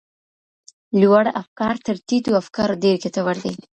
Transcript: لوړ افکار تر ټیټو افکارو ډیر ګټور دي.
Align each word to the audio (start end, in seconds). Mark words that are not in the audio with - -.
لوړ 1.01 1.25
افکار 1.41 1.75
تر 1.85 1.95
ټیټو 2.07 2.31
افکارو 2.41 2.75
ډیر 2.83 2.95
ګټور 3.03 3.35
دي. 3.43 3.53